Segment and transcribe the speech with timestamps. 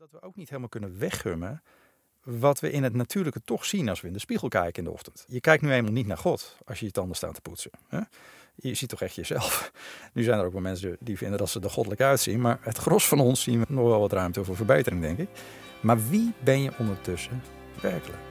[0.00, 1.62] Omdat we ook niet helemaal kunnen weggummen
[2.22, 4.90] wat we in het natuurlijke toch zien als we in de spiegel kijken in de
[4.90, 5.24] ochtend.
[5.28, 7.70] Je kijkt nu eenmaal niet naar God als je je tanden staat te poetsen.
[7.88, 8.00] Hè?
[8.54, 9.72] Je ziet toch echt jezelf.
[10.12, 12.76] Nu zijn er ook wel mensen die vinden dat ze er goddelijk uitzien, maar het
[12.76, 15.28] gros van ons zien we nog wel wat ruimte voor verbetering, denk ik.
[15.80, 17.42] Maar wie ben je ondertussen
[17.80, 18.22] werkelijk?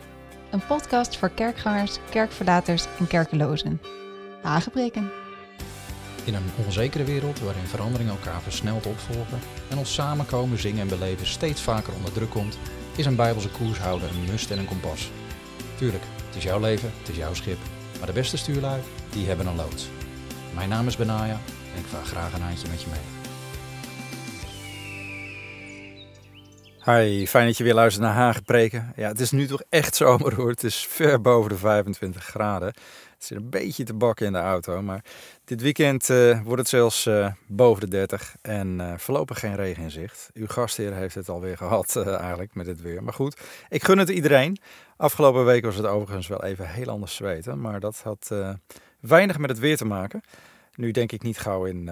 [0.52, 3.82] Een podcast voor kerkgangers, kerkverlaters en kerkelozen.
[4.42, 5.29] Hagebreken.
[6.26, 9.40] In een onzekere wereld waarin veranderingen elkaar versneld opvolgen
[9.70, 12.58] en ons samenkomen, zingen en beleven steeds vaker onder druk komt,
[12.96, 15.12] is een bijbelse koershouder een must en een kompas.
[15.78, 17.58] Tuurlijk, het is jouw leven, het is jouw schip,
[17.98, 19.90] maar de beste stuurlui, die hebben een loods.
[20.56, 21.40] Mijn naam is Benaya
[21.74, 23.20] en ik vaar graag een handje met je mee.
[26.86, 28.94] Hi, fijn dat je weer luistert naar Hagepreken.
[28.96, 30.50] Ja, het is nu toch echt zomer hoor.
[30.50, 32.68] Het is ver boven de 25 graden.
[32.68, 35.04] Het zit een beetje te bakken in de auto, maar
[35.50, 39.84] dit weekend uh, wordt het zelfs uh, boven de 30 en uh, voorlopig geen regen
[39.84, 40.30] in zicht.
[40.34, 43.04] Uw gastheer heeft het alweer gehad eigenlijk met het weer.
[43.04, 44.58] Maar goed, ik gun het iedereen.
[44.98, 48.34] Afgelopen week was het overigens wel even heel anders zweten, maar dat had
[49.00, 50.22] weinig met het weer te maken.
[50.76, 51.90] Nu denk ik niet gauw in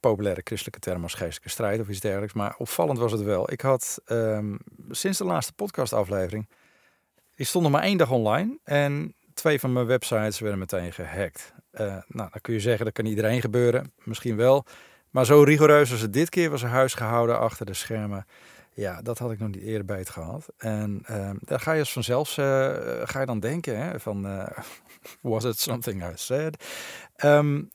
[0.00, 2.34] populaire christelijke termen als geestelijke strijd of iets dergelijks.
[2.34, 3.52] Maar opvallend was het wel.
[3.52, 4.58] Ik had um,
[4.90, 6.48] sinds de laatste podcastaflevering.
[7.34, 8.58] Die stonden maar één dag online.
[8.64, 11.52] En twee van mijn websites werden meteen gehackt.
[11.72, 13.92] Uh, nou, dan kun je zeggen dat kan iedereen gebeuren.
[14.04, 14.64] Misschien wel.
[15.10, 18.26] Maar zo rigoureus als het dit keer was huis gehouden achter de schermen.
[18.74, 20.48] Ja, dat had ik nog niet eerder bij het gehad.
[20.56, 22.44] En uh, daar ga je als vanzelf uh,
[23.04, 24.46] ga je dan denken hè, van uh,
[25.20, 26.64] was it something I said?
[27.24, 27.70] Um,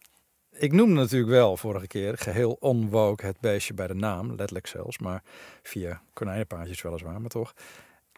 [0.56, 4.98] ik noemde natuurlijk wel vorige keer geheel onwoke het beestje bij de naam, letterlijk zelfs,
[4.98, 5.24] maar
[5.64, 7.54] via konijnenpaadjes weliswaar, maar toch.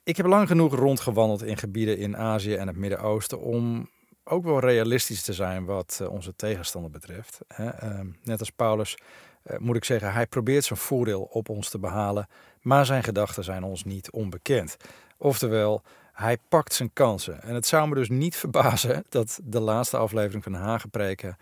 [0.04, 3.90] Ik heb lang genoeg rondgewandeld in gebieden in Azië en het Midden-Oosten om
[4.26, 7.40] ook wel realistisch te zijn wat eh, onze tegenstander betreft.
[7.48, 8.98] Ehm, net als Paulus
[9.44, 12.28] eh, moet ik zeggen, hij probeert zijn voordeel op ons te behalen,
[12.62, 14.78] maar zijn gedachten zijn ons niet onbekend.
[15.18, 15.82] Oftewel,
[16.14, 17.42] hij pakt zijn kansen.
[17.42, 21.38] En het zou me dus niet verbazen dat de laatste aflevering van Hagepreken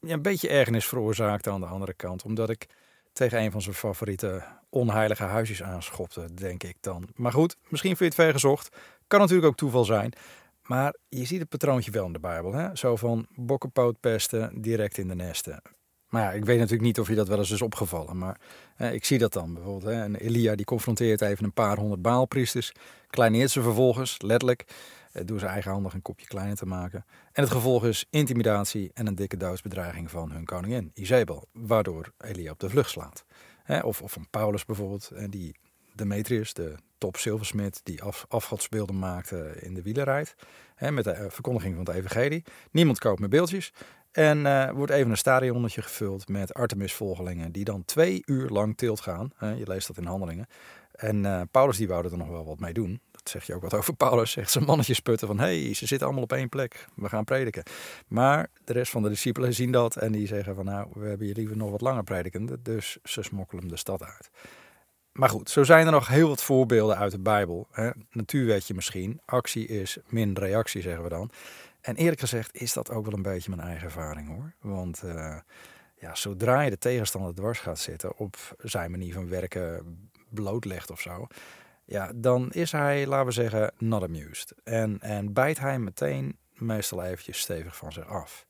[0.00, 2.22] ja, een beetje ergernis veroorzaakte aan de andere kant.
[2.22, 2.66] Omdat ik
[3.12, 7.08] tegen een van zijn favoriete onheilige huisjes aanschopte, denk ik dan.
[7.14, 8.76] Maar goed, misschien vind je het gezocht.
[9.06, 10.12] Kan natuurlijk ook toeval zijn.
[10.68, 12.52] Maar je ziet het patroontje wel in de Bijbel.
[12.52, 12.76] Hè?
[12.76, 15.62] Zo van bokkenpootpesten direct in de nesten.
[16.08, 18.18] Maar ja, ik weet natuurlijk niet of je dat wel eens is opgevallen.
[18.18, 18.40] Maar
[18.92, 19.94] ik zie dat dan bijvoorbeeld.
[19.94, 20.02] Hè?
[20.02, 22.72] En Elia die confronteert even een paar honderd baalpriesters.
[23.06, 24.64] Kleineert ze vervolgens, letterlijk.
[25.12, 27.04] Eh, door zijn eigenhandig een kopje kleiner te maken.
[27.32, 32.50] En het gevolg is intimidatie en een dikke doodsbedreiging van hun koningin, Isabel, waardoor Elia
[32.50, 33.24] op de vlucht slaat.
[33.82, 35.56] Of, of van Paulus bijvoorbeeld, die
[35.98, 40.34] Demetrius, de top zilversmid, die af, afgodsbeelden maakte in de wielerrijd.
[40.78, 42.44] Met de eh, verkondiging van het evangelie.
[42.70, 43.72] Niemand koopt meer beeldjes.
[44.12, 49.00] En uh, wordt even een stadionnetje gevuld met Artemis-volgelingen die dan twee uur lang tilt
[49.00, 49.32] gaan.
[49.40, 50.46] je leest dat in handelingen.
[50.92, 53.74] En uh, Paulus die wou er nog wel wat mee doen zeg je ook wat
[53.74, 57.08] over Paulus, zegt zijn mannetjes putten van hey, ze zitten allemaal op één plek, we
[57.08, 57.62] gaan prediken.
[58.06, 61.26] Maar de rest van de discipelen zien dat en die zeggen van nou, we hebben
[61.26, 64.30] je liever nog wat langer predikende, dus ze smokkelen de stad uit.
[65.18, 67.68] Maar goed, zo zijn er nog heel wat voorbeelden uit de Bijbel.
[67.70, 67.90] Hè.
[68.10, 71.30] Natuurwetje misschien, actie is min reactie zeggen we dan.
[71.80, 74.52] En eerlijk gezegd is dat ook wel een beetje mijn eigen ervaring hoor.
[74.60, 75.36] Want uh,
[75.94, 81.00] ja, zodra je de tegenstander dwars gaat zitten op zijn manier van werken blootlegt of
[81.00, 81.26] zo,
[81.84, 84.54] ja, dan is hij, laten we zeggen, not amused.
[84.64, 88.46] En, en bijt hij meteen meestal eventjes stevig van zich af.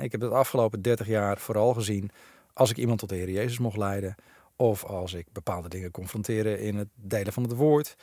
[0.00, 2.10] Ik heb het afgelopen 30 jaar vooral gezien
[2.52, 4.14] als ik iemand tot de Heer Jezus mocht leiden,
[4.56, 7.96] of als ik bepaalde dingen confronteerde in het delen van het woord,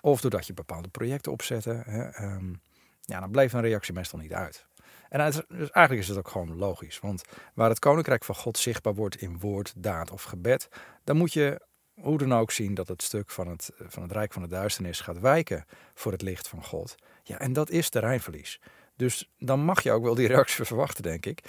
[0.00, 1.82] of doordat je bepaalde projecten opzette.
[1.84, 2.54] Hè, ehm,
[3.00, 4.66] ja, dan bleef een reactie meestal niet uit.
[5.08, 7.00] En dus eigenlijk is het ook gewoon logisch.
[7.00, 7.22] Want
[7.54, 10.68] waar het koninkrijk van God zichtbaar wordt in woord, daad of gebed,
[11.04, 11.60] dan moet je
[12.00, 15.00] hoe dan ook zien dat het stuk van het, van het Rijk van de Duisternis
[15.00, 16.94] gaat wijken voor het licht van God.
[17.22, 18.60] Ja, en dat is terreinverlies.
[18.96, 21.42] Dus dan mag je ook wel die reactie verwachten, denk ik.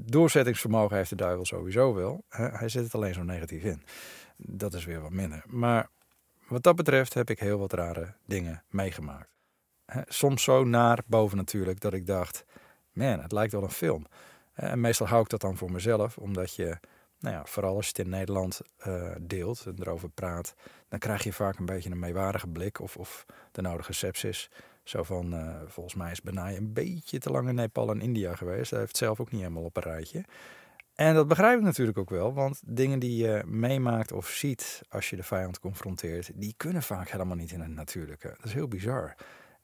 [0.00, 2.24] Doorzettingsvermogen heeft de duivel sowieso wel.
[2.28, 3.82] Hij zet het alleen zo negatief in.
[4.36, 5.42] Dat is weer wat minder.
[5.46, 5.88] Maar
[6.48, 9.28] wat dat betreft heb ik heel wat rare dingen meegemaakt.
[10.04, 12.44] Soms zo naar boven natuurlijk dat ik dacht,
[12.92, 14.06] man, het lijkt wel een film.
[14.54, 16.78] En meestal hou ik dat dan voor mezelf, omdat je
[17.20, 20.54] nou ja, vooral als je het in Nederland uh, deelt en erover praat,
[20.88, 24.50] dan krijg je vaak een beetje een meewarige blik of, of de nodige sepsis.
[24.90, 28.34] Zo van, uh, volgens mij is Benai een beetje te lang in Nepal en India
[28.34, 28.70] geweest.
[28.70, 30.24] Hij heeft zelf ook niet helemaal op een rijtje.
[30.94, 35.10] En dat begrijp ik natuurlijk ook wel, want dingen die je meemaakt of ziet als
[35.10, 38.28] je de vijand confronteert, die kunnen vaak helemaal niet in het natuurlijke.
[38.28, 39.14] Dat is heel bizar.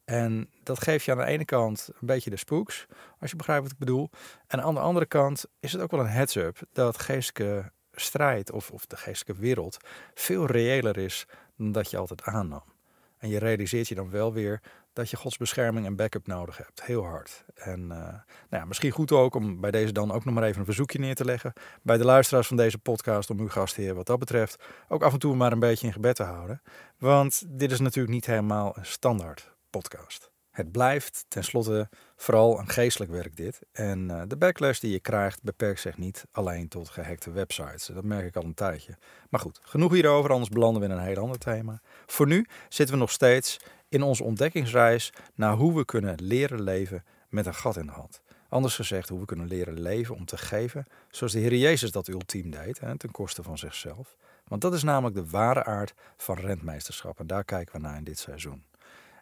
[0.05, 2.87] En dat geeft je aan de ene kant een beetje de spooks,
[3.21, 4.11] als je begrijpt wat ik bedoel.
[4.47, 8.71] En aan de andere kant is het ook wel een heads-up dat geestelijke strijd of,
[8.71, 9.77] of de geestelijke wereld
[10.15, 11.27] veel reëler is
[11.57, 12.76] dan dat je altijd aannam.
[13.19, 16.83] En je realiseert je dan wel weer dat je Gods bescherming en backup nodig hebt.
[16.83, 17.45] Heel hard.
[17.55, 20.59] En uh, nou ja, misschien goed ook om bij deze dan ook nog maar even
[20.59, 21.53] een verzoekje neer te leggen.
[21.83, 25.19] Bij de luisteraars van deze podcast om uw gastheer wat dat betreft ook af en
[25.19, 26.63] toe maar een beetje in gebed te houden.
[26.99, 30.36] Want dit is natuurlijk niet helemaal een standaard podcast.
[30.57, 33.61] Het blijft tenslotte vooral een geestelijk werk dit.
[33.73, 37.87] En uh, de backlash die je krijgt beperkt zich niet alleen tot gehackte websites.
[37.87, 38.97] Dat merk ik al een tijdje.
[39.31, 41.81] Maar goed, genoeg hierover, anders belanden we in een heel ander thema.
[42.07, 47.05] Voor nu zitten we nog steeds in onze ontdekkingsreis naar hoe we kunnen leren leven
[47.29, 48.21] met een gat in de hand.
[48.49, 52.09] Anders gezegd, hoe we kunnen leren leven om te geven zoals de Heer Jezus dat
[52.09, 54.17] ultiem deed, hè, ten koste van zichzelf.
[54.45, 58.05] Want dat is namelijk de ware aard van rentmeesterschap en daar kijken we naar in
[58.05, 58.65] dit seizoen.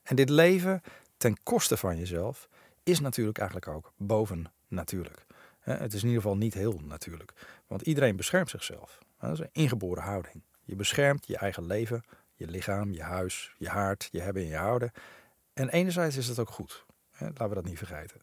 [0.04, 0.82] En dit leven
[1.24, 2.48] ten koste van jezelf
[2.82, 5.26] is natuurlijk eigenlijk ook boven natuurlijk.
[5.60, 7.32] Het is in ieder geval niet heel natuurlijk,
[7.66, 8.98] want iedereen beschermt zichzelf.
[9.20, 10.42] Dat is een ingeboren houding.
[10.64, 12.02] Je beschermt je eigen leven,
[12.34, 14.92] je lichaam, je huis, je haard, je hebben en je houden.
[15.52, 16.86] En enerzijds is dat ook goed.
[17.18, 18.20] Laten we dat niet vergeten.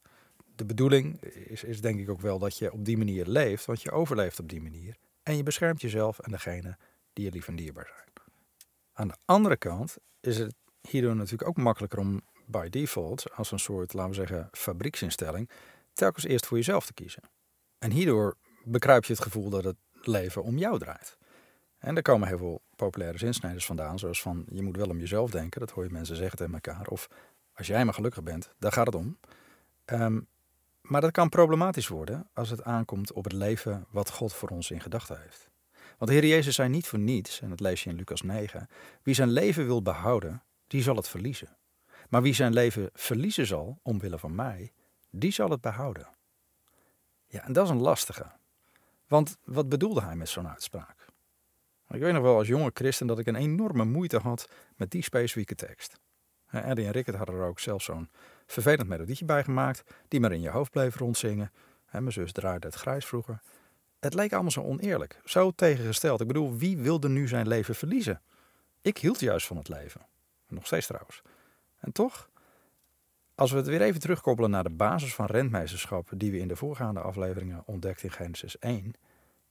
[0.56, 3.82] De bedoeling is, is denk ik ook wel dat je op die manier leeft, want
[3.82, 4.96] je overleeft op die manier.
[5.24, 6.78] En je beschermt jezelf en degene
[7.14, 8.28] die je lief en dierbaar zijn.
[8.94, 10.56] Aan de andere kant is het
[10.90, 12.22] hierdoor natuurlijk ook makkelijker om
[12.52, 15.50] by default, als een soort, laten we zeggen, fabrieksinstelling,
[15.94, 17.24] telkens eerst voor jezelf te kiezen.
[17.80, 21.18] En hierdoor bekruip je het gevoel dat het leven om jou draait.
[21.78, 25.32] En er komen heel veel populaire zinsnijders vandaan, zoals van je moet wel om jezelf
[25.32, 26.88] denken, dat hoor je mensen zeggen tegen elkaar.
[26.88, 27.08] Of
[27.54, 29.18] als jij maar gelukkig bent, daar gaat het om.
[29.86, 30.20] Ehm,
[30.82, 34.72] maar dat kan problematisch worden als het aankomt op het leven wat God voor ons
[34.72, 35.50] in gedachten heeft.
[35.98, 38.68] Want de Heer Jezus zei niet voor niets, en dat lees je in Lucas 9,
[39.04, 41.58] wie zijn leven wil behouden, die zal het verliezen.
[42.12, 44.72] Maar wie zijn leven verliezen zal, omwille van mij,
[45.10, 46.08] die zal het behouden.
[47.28, 48.32] Ja, en dat is een lastige.
[49.08, 51.06] Want wat bedoelde hij met zo'n uitspraak?
[51.90, 55.04] Ik weet nog wel als jonge christen dat ik een enorme moeite had met die
[55.04, 56.00] specifieke tekst.
[56.50, 58.10] Eddie en Rickert hadden er ook zelfs zo'n
[58.46, 61.52] vervelend melodietje bij gemaakt, die maar in je hoofd bleef rondzingen.
[61.92, 63.42] Mijn zus draaide het grijs vroeger.
[64.00, 66.22] Het leek allemaal zo oneerlijk, zo tegengesteld.
[66.22, 68.22] Ik bedoel, wie wilde nu zijn leven verliezen?
[68.82, 70.06] Ik hield juist van het leven.
[70.48, 71.22] Nog steeds trouwens.
[71.82, 72.30] En toch,
[73.36, 76.56] als we het weer even terugkoppelen naar de basis van rentmeesterschap die we in de
[76.56, 78.94] voorgaande afleveringen ontdekten in Genesis 1,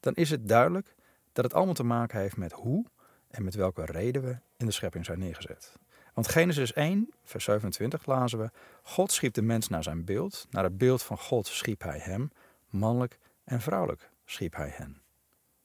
[0.01, 0.95] dan is het duidelijk
[1.33, 2.87] dat het allemaal te maken heeft met hoe
[3.29, 5.73] en met welke reden we in de schepping zijn neergezet.
[6.15, 8.51] Want Genesis 1, vers 27 lazen we:
[8.83, 12.31] God schiep de mens naar zijn beeld, naar het beeld van God schiep hij hem,
[12.69, 15.03] mannelijk en vrouwelijk schiep hij hen.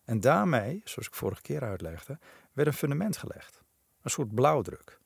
[0.03, 2.19] En daarmee, zoals ik vorige keer uitlegde,
[2.53, 3.61] werd een fundament gelegd,
[4.01, 4.99] een soort blauwdruk.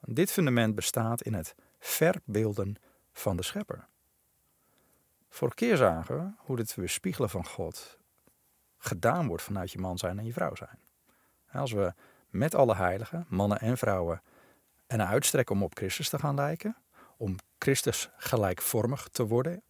[0.00, 2.76] Dit fundament bestaat in het verbeelden
[3.12, 3.88] van de schepper.
[5.28, 7.98] Vorige keer zagen we hoe dit weerspiegelen van God
[8.76, 10.78] gedaan wordt vanuit je man zijn en je vrouw zijn.
[11.52, 11.94] Als we
[12.28, 14.22] met alle heiligen, mannen en vrouwen,
[14.86, 16.76] en uitstrekken om op Christus te gaan lijken,
[17.16, 19.62] om Christus gelijkvormig te worden,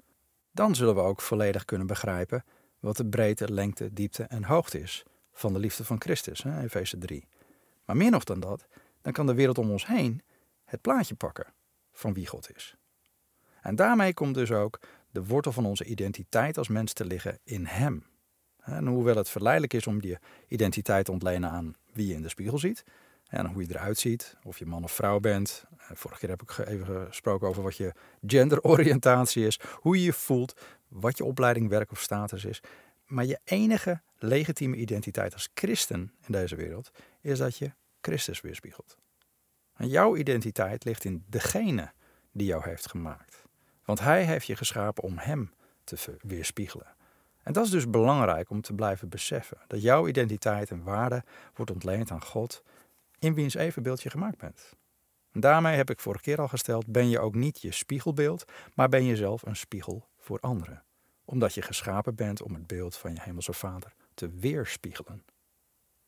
[0.53, 2.45] dan zullen we ook volledig kunnen begrijpen
[2.79, 7.29] wat de breedte, lengte, diepte en hoogte is van de liefde van Christus, Efeze 3.
[7.85, 8.67] Maar meer nog dan dat,
[9.03, 10.23] dan kan de wereld om ons heen
[10.65, 11.47] het plaatje pakken
[11.93, 12.75] van wie God is.
[13.61, 14.81] En daarmee komt dus ook
[15.11, 18.07] de wortel van onze identiteit als mens te liggen in Hem.
[18.61, 20.19] En hoewel het verleidelijk is om die
[20.49, 22.85] identiteit te ontlenen aan wie je in de spiegel ziet,
[23.31, 25.65] en hoe je eruit ziet, of je man of vrouw bent.
[25.79, 27.93] Eh, vorige keer heb ik even gesproken over wat je
[28.27, 32.63] genderoriëntatie is, hoe je je voelt, wat je opleiding, werk of status is.
[33.07, 36.91] Maar je enige legitieme identiteit als christen in deze wereld
[37.21, 38.97] is dat je Christus weerspiegelt.
[39.75, 41.93] En jouw identiteit ligt in degene
[42.33, 43.45] die jou heeft gemaakt.
[43.85, 45.53] Want hij heeft je geschapen om hem
[45.85, 46.95] te weerspiegelen.
[47.43, 49.59] En dat is dus belangrijk om te blijven beseffen.
[49.67, 52.63] Dat jouw identiteit en waarde wordt ontleend aan God,
[53.19, 54.77] in wiens evenbeeld je gemaakt bent.
[55.33, 58.89] En daarmee heb ik vorige keer al gesteld, ben je ook niet je spiegelbeeld, maar
[58.89, 60.83] ben je zelf een spiegel voor anderen.
[61.25, 65.25] Omdat je geschapen bent om het beeld van je hemelse vader te weerspiegelen.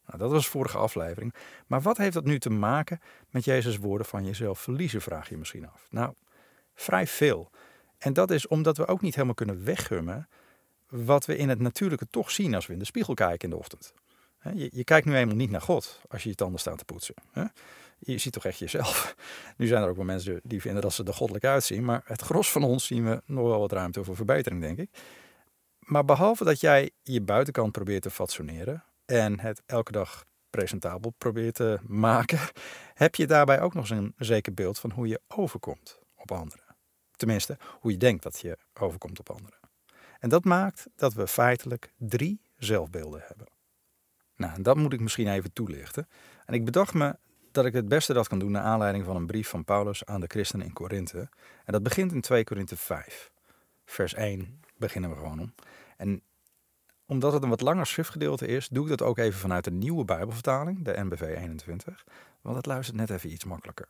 [0.07, 1.35] Nou, dat was de vorige aflevering.
[1.67, 5.37] Maar wat heeft dat nu te maken met Jezus' woorden van jezelf verliezen, vraag je
[5.37, 5.87] misschien af.
[5.91, 6.15] Nou,
[6.75, 7.51] vrij veel.
[7.99, 10.29] En dat is omdat we ook niet helemaal kunnen weggummen
[10.89, 13.61] wat we in het natuurlijke toch zien als we in de spiegel kijken in de
[13.61, 13.95] ochtend.
[14.55, 17.15] Je, je kijkt nu eenmaal niet naar God als je je tanden staat te poetsen.
[17.99, 19.15] Je ziet toch echt jezelf.
[19.57, 22.21] Nu zijn er ook wel mensen die vinden dat ze er goddelijk uitzien, maar het
[22.21, 24.91] gros van ons zien we nog wel wat ruimte voor verbetering, denk ik.
[25.79, 31.55] Maar behalve dat jij je buitenkant probeert te fatsoeneren, en het elke dag presentabel probeert
[31.55, 32.39] te maken,
[32.95, 36.65] heb je daarbij ook nog eens een zeker beeld van hoe je overkomt op anderen.
[37.17, 39.59] Tenminste, hoe je denkt dat je overkomt op anderen.
[40.19, 43.47] En dat maakt dat we feitelijk drie zelfbeelden hebben.
[44.37, 46.09] Nou, dat moet ik misschien even toelichten.
[46.45, 47.17] En ik bedacht me
[47.51, 50.21] dat ik het beste dat kan doen naar aanleiding van een brief van Paulus aan
[50.21, 51.29] de christenen in Korinthe.
[51.65, 53.31] En dat begint in 2 Korinthe 5.
[53.85, 55.55] Vers 1 beginnen we gewoon om.
[55.97, 56.23] En
[57.13, 60.05] omdat het een wat langer schriftgedeelte is, doe ik dat ook even vanuit de nieuwe
[60.05, 62.05] Bijbelvertaling, de NBV 21.
[62.41, 63.89] Want het luistert net even iets makkelijker.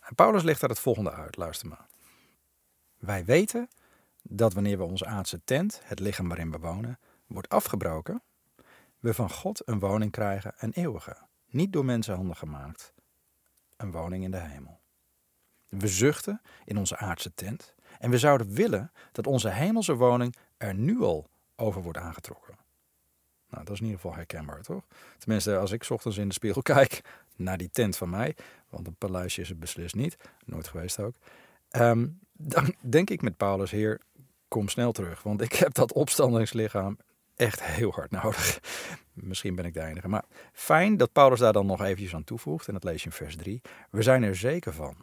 [0.00, 1.86] En Paulus legt daar het volgende uit, luister maar.
[2.98, 3.68] Wij weten
[4.22, 8.22] dat wanneer we onze aardse tent, het lichaam waarin we wonen, wordt afgebroken,
[8.98, 12.92] we van God een woning krijgen, een eeuwige, niet door mensenhanden gemaakt,
[13.76, 14.80] een woning in de hemel.
[15.68, 20.74] We zuchten in onze aardse tent en we zouden willen dat onze hemelse woning er
[20.74, 21.30] nu al
[21.62, 22.54] over wordt aangetrokken.
[23.48, 24.82] Nou, dat is in ieder geval herkenbaar, toch?
[25.18, 27.00] Tenminste, als ik ochtends in de spiegel kijk
[27.36, 28.36] naar die tent van mij,
[28.68, 31.14] want een paleisje is het beslist niet, nooit geweest ook,
[31.68, 34.00] ehm, dan denk ik met Paulus, Heer,
[34.48, 36.98] kom snel terug, want ik heb dat opstandingslichaam
[37.36, 38.60] echt heel hard nodig.
[39.12, 40.08] Misschien ben ik de enige.
[40.08, 42.66] Maar fijn dat Paulus daar dan nog eventjes aan toevoegt.
[42.68, 43.60] En dat lees je in vers 3.
[43.90, 44.96] We zijn er zeker van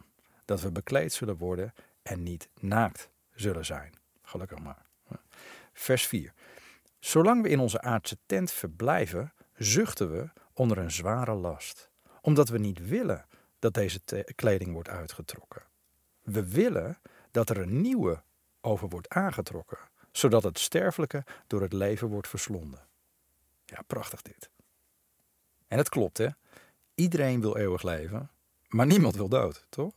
[0.44, 3.92] dat we bekleed zullen worden en niet naakt zullen zijn.
[4.22, 4.86] Gelukkig maar.
[5.72, 6.32] Vers 4.
[7.00, 11.90] Zolang we in onze aardse tent verblijven, zuchten we onder een zware last.
[12.20, 13.26] Omdat we niet willen
[13.58, 14.00] dat deze
[14.34, 15.62] kleding wordt uitgetrokken.
[16.22, 16.98] We willen
[17.30, 18.22] dat er een nieuwe
[18.60, 19.78] over wordt aangetrokken
[20.12, 22.86] zodat het sterfelijke door het leven wordt verslonden.
[23.64, 24.50] Ja, prachtig dit.
[25.68, 26.28] En het klopt, hè?
[26.94, 28.30] Iedereen wil eeuwig leven,
[28.68, 29.94] maar niemand wil dood, toch?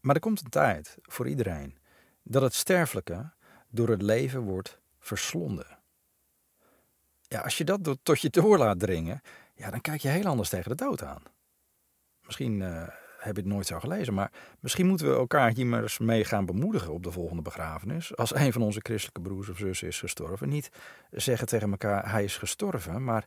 [0.00, 1.78] Maar er komt een tijd voor iedereen
[2.22, 3.32] dat het sterfelijke
[3.68, 5.77] door het leven wordt verslonden.
[7.28, 9.20] Ja, als je dat tot je door laat dringen,
[9.54, 11.22] ja, dan kijk je heel anders tegen de dood aan.
[12.26, 12.82] Misschien uh,
[13.18, 14.14] heb je het nooit zo gelezen.
[14.14, 18.16] Maar misschien moeten we elkaar hier maar eens mee gaan bemoedigen op de volgende begrafenis.
[18.16, 20.48] Als een van onze christelijke broers of zussen is gestorven.
[20.48, 20.70] Niet
[21.10, 23.04] zeggen tegen elkaar, hij is gestorven.
[23.04, 23.26] Maar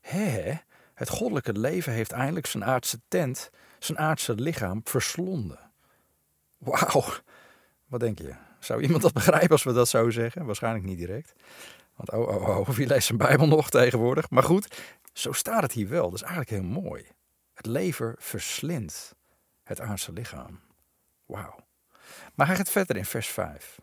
[0.00, 0.54] hé,
[0.94, 5.70] het goddelijke leven heeft eindelijk zijn aardse tent, zijn aardse lichaam verslonden.
[6.58, 7.04] Wauw,
[7.86, 8.34] wat denk je?
[8.58, 10.44] Zou iemand dat begrijpen als we dat zouden zeggen?
[10.44, 11.34] Waarschijnlijk niet direct.
[11.96, 14.30] Want oh, oh, oh, wie leest zijn Bijbel nog tegenwoordig?
[14.30, 14.80] Maar goed,
[15.12, 16.02] zo staat het hier wel.
[16.02, 17.06] Dat is eigenlijk heel mooi.
[17.54, 19.14] Het leven verslindt
[19.62, 20.60] het aardse lichaam.
[21.26, 21.64] Wauw.
[22.34, 23.78] Maar hij gaat verder in vers 5.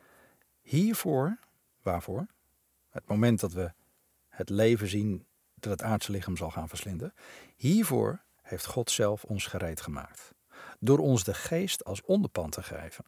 [0.61, 1.37] Hiervoor,
[1.81, 2.25] waarvoor?
[2.89, 3.71] Het moment dat we
[4.29, 7.13] het leven zien dat het aardse lichaam zal gaan verslinden.
[7.55, 10.33] Hiervoor heeft God zelf ons gereed gemaakt.
[10.79, 13.05] Door ons de geest als onderpand te geven.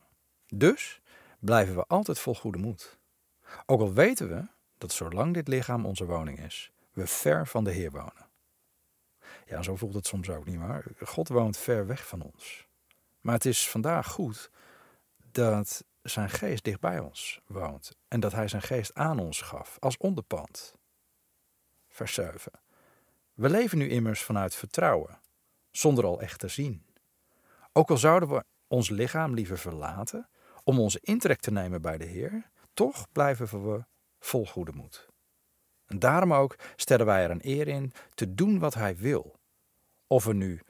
[0.48, 1.02] Dus
[1.40, 2.98] blijven we altijd vol goede moed.
[3.66, 4.48] Ook al weten we
[4.86, 8.30] dat zolang dit lichaam onze woning is, we ver van de Heer wonen.
[9.46, 10.86] Ja, zo voelt het soms ook niet maar.
[11.02, 12.68] God woont ver weg van ons.
[13.22, 14.52] Maar het is vandaag goed
[15.32, 19.78] dat zijn geest dicht bij ons woont en dat hij zijn geest aan ons gaf
[19.80, 20.74] als onderpand.
[21.88, 22.52] Vers 7.
[23.34, 25.20] We leven nu immers vanuit vertrouwen,
[25.72, 26.86] zonder al echt te zien.
[27.74, 30.30] Ook al zouden we ons lichaam liever verlaten
[30.64, 33.86] om onze intrek te nemen bij de Heer, toch blijven we
[34.26, 35.08] vol goede moed.
[35.86, 39.36] En daarom ook stellen wij er een eer in te doen wat Hij wil.
[40.08, 40.62] Of we nu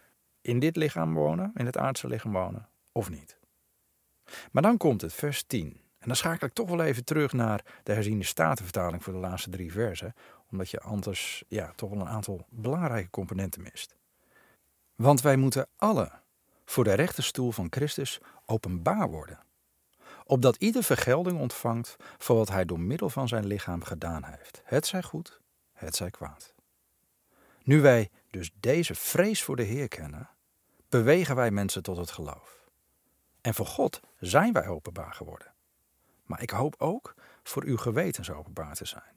[0.42, 3.38] in dit lichaam wonen, in het aardse lichaam wonen, of niet.
[4.52, 5.80] Maar dan komt het, vers 10.
[6.00, 9.50] En dan schakel ik toch wel even terug naar de herziende statenvertaling voor de laatste
[9.50, 10.14] drie versen,
[10.52, 13.96] omdat je anders ja, toch wel een aantal belangrijke componenten mist.
[14.96, 16.12] Want wij moeten alle
[16.66, 19.40] voor de rechterstoel van Christus openbaar worden,
[20.28, 24.62] opdat ieder vergelding ontvangt voor wat hij door middel van zijn lichaam gedaan heeft.
[24.64, 25.42] Het zij goed,
[25.74, 26.54] het zij kwaad.
[27.64, 30.30] Nu wij dus deze vrees voor de Heer kennen,
[30.90, 32.70] bewegen wij mensen tot het geloof.
[33.42, 35.54] En voor God zijn wij openbaar geworden.
[36.24, 39.14] Maar ik hoop ook voor uw gewetens openbaar te zijn.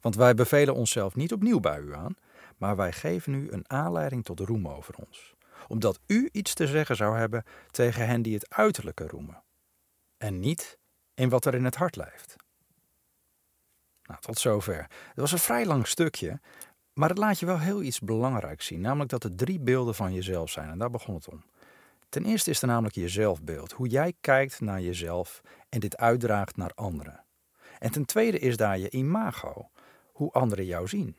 [0.00, 2.16] Want wij bevelen onszelf niet opnieuw bij u aan,
[2.56, 5.34] maar wij geven u een aanleiding tot roem over ons.
[5.68, 9.42] Omdat u iets te zeggen zou hebben tegen hen die het uiterlijke roemen.
[10.24, 10.78] En niet
[11.14, 12.36] in wat er in het hart leeft.
[14.02, 14.78] Nou, tot zover.
[14.78, 16.40] Het was een vrij lang stukje,
[16.92, 20.12] maar het laat je wel heel iets belangrijks zien, namelijk dat er drie beelden van
[20.12, 20.68] jezelf zijn.
[20.70, 21.44] En daar begon het om.
[22.08, 26.56] Ten eerste is er namelijk je zelfbeeld, hoe jij kijkt naar jezelf en dit uitdraagt
[26.56, 27.24] naar anderen.
[27.78, 29.70] En ten tweede is daar je imago,
[30.12, 31.16] hoe anderen jou zien.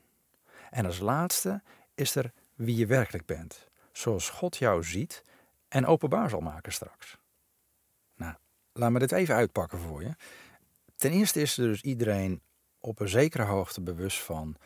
[0.70, 1.62] En als laatste
[1.94, 5.22] is er wie je werkelijk bent, zoals God jou ziet
[5.68, 7.18] en openbaar zal maken straks.
[8.76, 10.14] Laat me dit even uitpakken voor je.
[10.96, 12.42] Ten eerste is er dus iedereen
[12.80, 14.56] op een zekere hoogte bewust van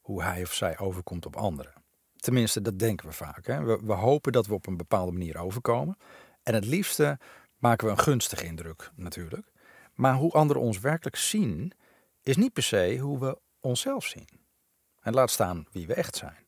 [0.00, 1.72] hoe hij of zij overkomt op anderen.
[2.16, 3.46] Tenminste, dat denken we vaak.
[3.46, 3.64] Hè?
[3.64, 5.96] We, we hopen dat we op een bepaalde manier overkomen.
[6.42, 7.18] En het liefste
[7.58, 9.50] maken we een gunstige indruk natuurlijk.
[9.94, 11.72] Maar hoe anderen ons werkelijk zien,
[12.22, 14.28] is niet per se hoe we onszelf zien.
[15.00, 16.46] En laat staan wie we echt zijn.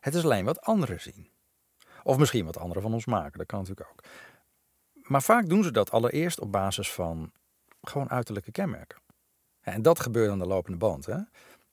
[0.00, 1.30] Het is alleen wat anderen zien.
[2.02, 4.04] Of misschien wat anderen van ons maken, dat kan natuurlijk ook.
[5.08, 7.32] Maar vaak doen ze dat allereerst op basis van
[7.82, 8.98] gewoon uiterlijke kenmerken.
[9.60, 11.06] En dat gebeurt aan de lopende band.
[11.06, 11.18] Hè?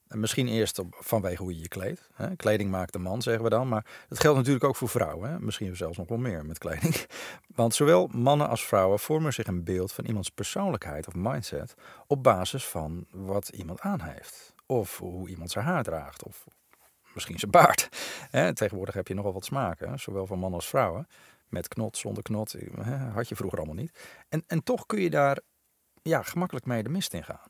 [0.06, 2.08] En misschien eerst vanwege hoe je je kleedt.
[2.14, 2.36] Hè?
[2.36, 3.68] Kleding maakt de man, zeggen we dan.
[3.68, 5.30] Maar dat geldt natuurlijk ook voor vrouwen.
[5.30, 5.40] Hè?
[5.40, 7.06] Misschien zelfs nog wel meer met kleding.
[7.54, 11.74] Want zowel mannen als vrouwen vormen zich een beeld van iemands persoonlijkheid of mindset
[12.06, 14.54] op basis van wat iemand aan heeft.
[14.66, 16.24] Of hoe iemand zijn haar draagt.
[16.24, 16.44] Of
[17.14, 17.88] misschien zijn baard.
[18.30, 18.54] Hè?
[18.54, 21.08] Tegenwoordig heb je nogal wat smaken, zowel van mannen als vrouwen.
[21.48, 22.56] Met knot, zonder knot.
[23.12, 23.98] Had je vroeger allemaal niet.
[24.28, 25.38] En, en toch kun je daar
[26.02, 27.48] ja, gemakkelijk mee de mist in gaan.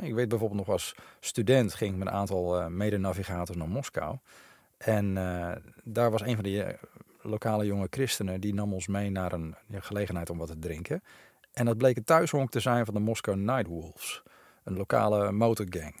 [0.00, 4.18] Ik weet bijvoorbeeld nog als student ging ik met een aantal uh, mede-navigators naar Moskou.
[4.78, 5.52] En uh,
[5.84, 6.72] daar was een van die uh,
[7.20, 11.02] lokale jonge christenen, die nam ons mee naar een gelegenheid om wat te drinken.
[11.52, 14.22] En dat bleek een thuishonk te zijn van de Moscow Nightwolves,
[14.64, 16.00] een lokale motorgang.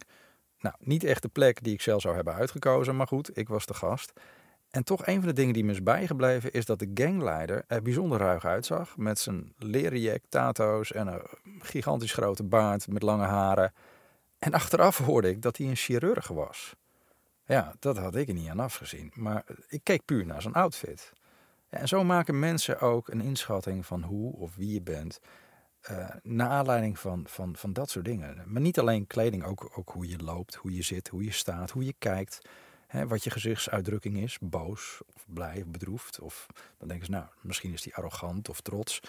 [0.58, 3.66] Nou, niet echt de plek die ik zelf zou hebben uitgekozen, maar goed, ik was
[3.66, 4.12] de gast.
[4.72, 7.82] En toch een van de dingen die me is bijgebleven is dat de gangleider er
[7.82, 8.96] bijzonder ruig uitzag.
[8.96, 11.22] Met zijn leren jack, tato's en een
[11.58, 13.72] gigantisch grote baard met lange haren.
[14.38, 16.74] En achteraf hoorde ik dat hij een chirurg was.
[17.44, 19.10] Ja, dat had ik er niet aan afgezien.
[19.14, 21.12] Maar ik keek puur naar zijn outfit.
[21.68, 25.20] en zo maken mensen ook een inschatting van hoe of wie je bent.
[25.90, 28.42] Uh, naar aanleiding van, van, van dat soort dingen.
[28.46, 31.70] Maar niet alleen kleding, ook, ook hoe je loopt, hoe je zit, hoe je staat,
[31.70, 32.40] hoe je kijkt
[33.06, 36.20] wat je gezichtsuitdrukking is, boos of blij of bedroefd.
[36.20, 36.46] Of
[36.78, 39.00] dan denken ze, nou, misschien is die arrogant of trots.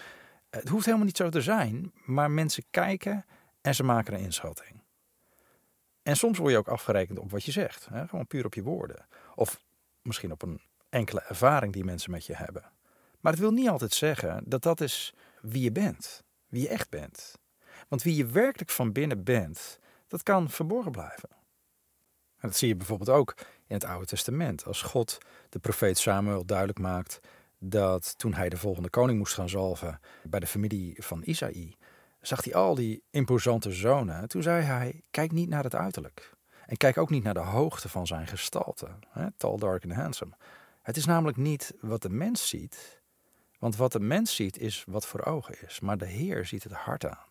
[0.50, 3.24] Het hoeft helemaal niet zo te zijn, maar mensen kijken
[3.60, 4.82] en ze maken een inschatting.
[6.02, 8.08] En soms word je ook afgerekend op wat je zegt, hè?
[8.08, 9.06] gewoon puur op je woorden.
[9.34, 9.60] Of
[10.02, 12.72] misschien op een enkele ervaring die mensen met je hebben.
[13.20, 16.90] Maar het wil niet altijd zeggen dat dat is wie je bent, wie je echt
[16.90, 17.38] bent.
[17.88, 21.28] Want wie je werkelijk van binnen bent, dat kan verborgen blijven.
[22.38, 23.34] En dat zie je bijvoorbeeld ook
[23.66, 24.64] in het Oude Testament.
[24.64, 25.18] Als God
[25.48, 27.20] de profeet Samuel duidelijk maakt
[27.58, 31.76] dat toen hij de volgende koning moest gaan zalven bij de familie van Isaï,
[32.20, 34.28] zag hij al die imposante zonen.
[34.28, 36.32] Toen zei hij: Kijk niet naar het uiterlijk.
[36.66, 38.88] En kijk ook niet naar de hoogte van zijn gestalte.
[39.08, 39.30] Hè?
[39.36, 40.32] Tall, dark en handsome.
[40.82, 43.02] Het is namelijk niet wat de mens ziet.
[43.58, 45.80] Want wat de mens ziet is wat voor ogen is.
[45.80, 47.26] Maar de Heer ziet het hart aan.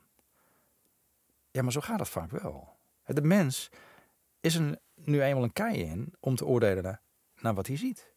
[1.52, 2.70] Ja, maar zo gaat het vaak wel.
[3.06, 3.70] De mens
[4.40, 7.00] is een nu eenmaal een kei in om te oordelen
[7.40, 8.12] naar, wat hij ziet.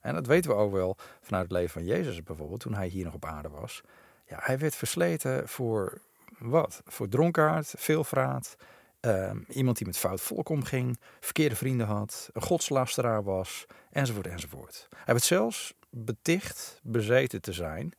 [0.00, 3.04] En dat weten we ook wel vanuit het leven van Jezus bijvoorbeeld, toen hij hier
[3.04, 3.82] nog op aarde was.
[4.26, 6.00] Ja, hij werd versleten voor
[6.38, 6.82] wat?
[6.84, 8.56] Voor dronkaard, veelvraat,
[9.00, 14.88] uh, iemand die met fout volk omging, verkeerde vrienden had, een godslasteraar was, enzovoort, enzovoort.
[14.90, 17.92] Hij werd zelfs beticht bezeten te zijn,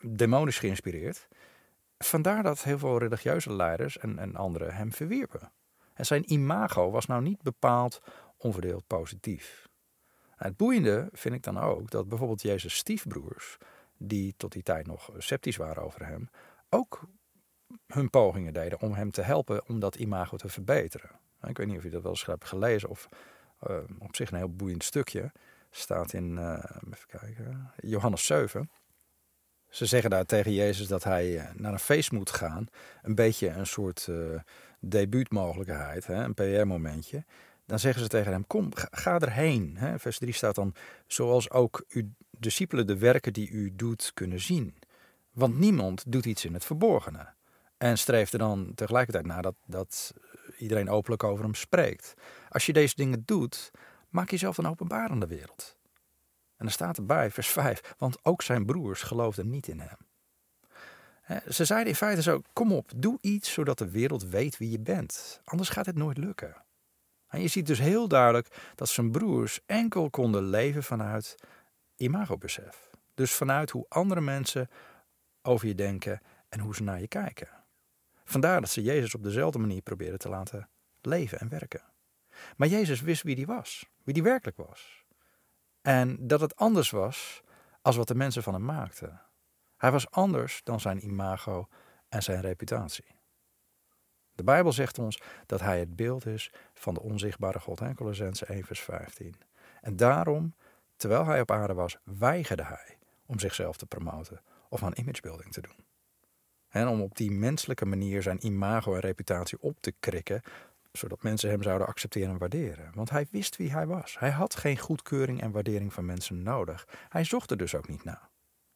[0.00, 1.28] demonisch geïnspireerd.
[1.98, 5.52] Vandaar dat heel veel religieuze leiders en, en anderen hem verwierpen.
[6.02, 8.00] En zijn imago was nou niet bepaald
[8.36, 9.68] onverdeeld positief.
[10.36, 13.56] het boeiende vind ik dan ook dat bijvoorbeeld Jezus' stiefbroers,
[13.96, 16.28] die tot die tijd nog sceptisch waren over hem,
[16.68, 17.00] ook
[17.86, 21.10] hun pogingen deden om hem te helpen om dat imago te verbeteren.
[21.42, 23.08] Ik weet niet of je dat wel eens hebt gelezen of
[23.68, 25.32] uh, op zich een heel boeiend stukje.
[25.70, 28.70] Staat in, uh, even kijken, Johannes 7.
[29.68, 32.66] Ze zeggen daar tegen Jezus dat hij eh, naar een feest moet gaan.
[33.02, 34.08] Een beetje een soort
[34.82, 37.24] debuutmogelijkheid, hè, een PR-momentje.
[37.66, 39.76] Dan zeggen ze tegen hem: Kom, ga erheen.
[39.76, 39.98] Hè.
[39.98, 40.74] Vers 3 staat dan:
[41.06, 44.74] Zoals ook uw discipelen de werken die u doet kunnen zien.
[45.32, 47.28] Want niemand doet iets in het verborgene.
[47.78, 50.14] En streeft er dan tegelijkertijd naar dat, dat
[50.58, 52.14] iedereen openlijk over hem spreekt.
[52.48, 53.70] Als je deze dingen doet,
[54.08, 55.76] maak jezelf dan openbaar aan de wereld.
[56.56, 59.96] En dan staat erbij, vers 5, want ook zijn broers geloofden niet in hem.
[61.48, 64.80] Ze zeiden in feite zo: kom op, doe iets zodat de wereld weet wie je
[64.80, 65.40] bent.
[65.44, 66.64] Anders gaat het nooit lukken.
[67.28, 71.34] En je ziet dus heel duidelijk dat zijn broers enkel konden leven vanuit
[71.96, 72.90] imagobesef.
[73.14, 74.68] Dus vanuit hoe andere mensen
[75.42, 77.48] over je denken en hoe ze naar je kijken.
[78.24, 80.68] Vandaar dat ze Jezus op dezelfde manier proberen te laten
[81.00, 81.82] leven en werken.
[82.56, 85.04] Maar Jezus wist wie die was, wie die werkelijk was.
[85.82, 87.42] En dat het anders was
[87.82, 89.20] als wat de mensen van hem maakten.
[89.82, 91.68] Hij was anders dan zijn imago
[92.08, 93.04] en zijn reputatie.
[94.32, 97.80] De Bijbel zegt ons dat hij het beeld is van de onzichtbare God.
[97.80, 99.34] En Colossense 1 vers 15.
[99.80, 100.54] En daarom,
[100.96, 105.60] terwijl hij op aarde was, weigerde hij om zichzelf te promoten of aan imagebuilding te
[105.60, 105.84] doen.
[106.68, 110.42] En om op die menselijke manier zijn imago en reputatie op te krikken,
[110.92, 112.90] zodat mensen hem zouden accepteren en waarderen.
[112.94, 114.18] Want hij wist wie hij was.
[114.18, 116.88] Hij had geen goedkeuring en waardering van mensen nodig.
[117.08, 118.30] Hij zocht er dus ook niet naar.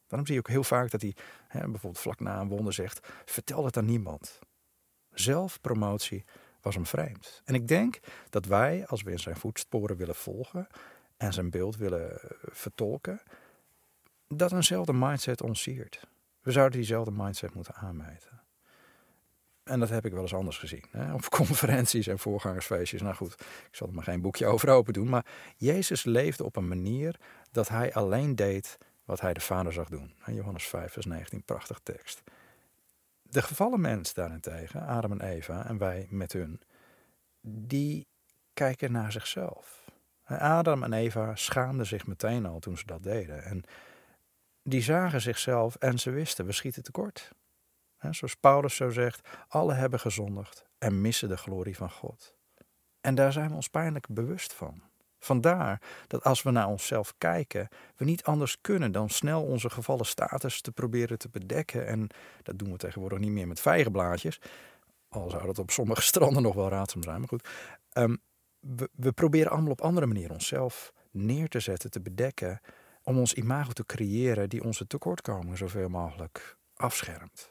[0.07, 1.15] Daarom zie je ook heel vaak dat hij
[1.49, 4.39] hè, bijvoorbeeld vlak na een wonder zegt: vertel het aan niemand.
[5.11, 6.25] Zelfpromotie
[6.61, 7.43] was hem vreemd.
[7.45, 7.99] En ik denk
[8.31, 10.67] dat wij, als we in zijn voetsporen willen volgen
[11.17, 13.21] en zijn beeld willen vertolken,
[14.29, 16.07] dat eenzelfde mindset ons siert.
[16.41, 18.41] We zouden diezelfde mindset moeten aanmeten.
[19.63, 20.85] En dat heb ik wel eens anders gezien.
[20.91, 21.15] Hè?
[21.15, 23.03] Op conferenties en voorgangersfeestjes.
[23.03, 25.09] Nou goed, ik zal er maar geen boekje over open doen.
[25.09, 29.89] Maar Jezus leefde op een manier dat hij alleen deed wat hij de Vader zag
[29.89, 30.15] doen.
[30.27, 32.23] Johannes 5, vers 19, prachtig tekst.
[33.23, 36.61] De gevallen mens daarentegen, Adam en Eva en wij met hun,
[37.41, 38.07] die
[38.53, 39.85] kijken naar zichzelf.
[40.25, 43.45] Adam en Eva schaamden zich meteen al toen ze dat deden.
[43.45, 43.65] En
[44.63, 47.31] die zagen zichzelf en ze wisten, we schieten tekort.
[48.11, 52.35] Zoals Paulus zo zegt, alle hebben gezondigd en missen de glorie van God.
[53.01, 54.83] En daar zijn we ons pijnlijk bewust van.
[55.27, 60.07] Vandaar dat als we naar onszelf kijken, we niet anders kunnen dan snel onze gevallen
[60.07, 61.87] status te proberen te bedekken.
[61.87, 62.09] En
[62.43, 64.41] dat doen we tegenwoordig niet meer met vijgenblaadjes.
[65.09, 67.49] Al zou dat op sommige stranden nog wel raadzaam zijn, maar goed.
[67.93, 68.19] Um,
[68.95, 72.61] we, proberen allemaal op andere manieren onszelf neer te zetten, te bedekken,
[73.03, 77.51] om ons imago te creëren die onze tekortkomingen zoveel mogelijk afschermt.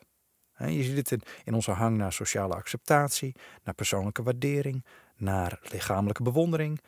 [0.58, 4.86] Je ziet het in, onze hang naar sociale acceptatie, naar persoonlijke waardering,
[5.16, 6.82] naar lichamelijke bewondering,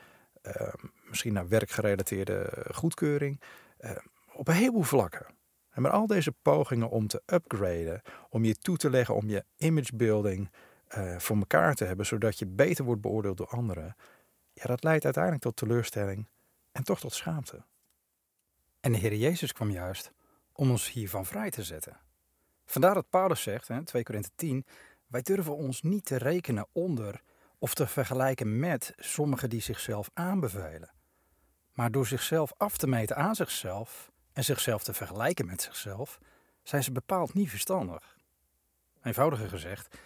[1.09, 3.41] misschien naar werkgerelateerde goedkeuring,
[3.79, 3.91] uh,
[4.33, 5.25] op een heleboel vlakken.
[5.69, 9.45] En met al deze pogingen om te upgraden, om je toe te leggen, om je
[9.57, 10.51] imagebuilding
[10.97, 13.95] uh, voor elkaar te hebben, zodat je beter wordt beoordeeld door anderen,
[14.53, 16.27] ja, dat leidt uiteindelijk tot teleurstelling
[16.71, 17.63] en toch tot schaamte.
[18.79, 20.11] En de Heer Jezus kwam juist
[20.51, 21.99] om ons hiervan vrij te zetten.
[22.65, 24.65] Vandaar dat Paulus zegt, hè, 2 Korinthe 10,
[25.07, 27.21] wij durven ons niet te rekenen onder
[27.57, 30.91] of te vergelijken met sommigen die zichzelf aanbevelen.
[31.73, 36.19] Maar door zichzelf af te meten aan zichzelf en zichzelf te vergelijken met zichzelf,
[36.63, 38.17] zijn ze bepaald niet verstandig.
[39.03, 39.97] Eenvoudiger gezegd,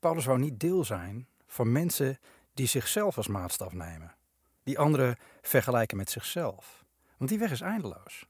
[0.00, 2.18] Paulus wou niet deel zijn van mensen
[2.54, 4.14] die zichzelf als maatstaf nemen,
[4.62, 6.84] die anderen vergelijken met zichzelf.
[7.16, 8.26] Want die weg is eindeloos.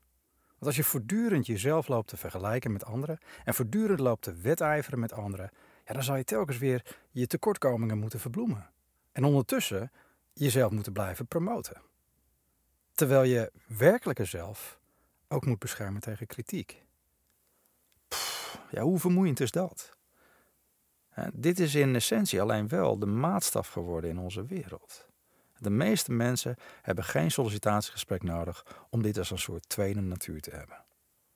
[0.62, 4.98] Want als je voortdurend jezelf loopt te vergelijken met anderen en voortdurend loopt te wedijveren
[4.98, 5.50] met anderen,
[5.84, 8.70] ja, dan zal je telkens weer je tekortkomingen moeten verbloemen.
[9.12, 9.92] En ondertussen
[10.32, 11.82] jezelf moeten blijven promoten.
[12.92, 14.78] Terwijl je werkelijke zelf
[15.28, 16.84] ook moet beschermen tegen kritiek.
[18.70, 19.96] ja, hoe vermoeiend is dat?
[21.32, 25.06] dit is in essentie alleen wel de maatstaf geworden in onze wereld.
[25.58, 30.50] De meeste mensen hebben geen sollicitatiegesprek nodig om dit als een soort tweede natuur te
[30.50, 30.84] hebben.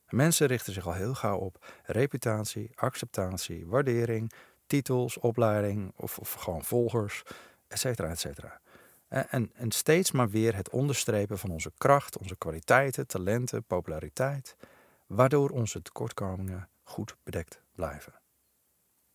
[0.09, 4.31] Mensen richten zich al heel gauw op reputatie, acceptatie, waardering,
[4.67, 7.23] titels, opleiding of, of gewoon volgers,
[7.67, 8.61] et cetera, et cetera.
[9.07, 14.55] En, en steeds maar weer het onderstrepen van onze kracht, onze kwaliteiten, talenten, populariteit,
[15.05, 18.13] waardoor onze tekortkomingen goed bedekt blijven.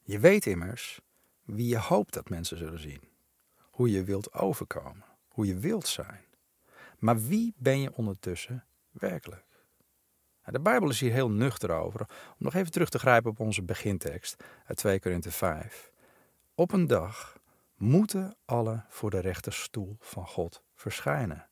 [0.02, 1.00] Je weet immers
[1.42, 3.02] wie je hoopt dat mensen zullen zien
[3.60, 6.24] hoe je wilt overkomen, hoe je wilt zijn.
[6.98, 9.44] Maar wie ben je ondertussen werkelijk?
[10.44, 12.00] De Bijbel is hier heel nuchter over.
[12.10, 15.90] Om nog even terug te grijpen op onze begintekst uit 2 Korinthe 5.
[16.54, 17.38] Op een dag
[17.76, 21.46] moeten alle voor de rechterstoel van God verschijnen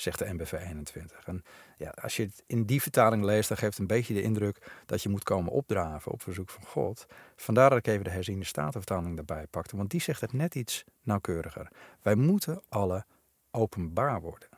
[0.00, 1.26] zegt de NBV 21.
[1.26, 1.42] En
[1.76, 4.82] ja, als je het in die vertaling leest, dan geeft het een beetje de indruk
[4.86, 7.06] dat je moet komen opdraven op verzoek van God.
[7.36, 10.84] Vandaar dat ik even de herziende statenvertaling erbij pakte, want die zegt het net iets
[11.02, 11.68] nauwkeuriger.
[12.02, 13.04] Wij moeten alle
[13.50, 14.48] openbaar worden.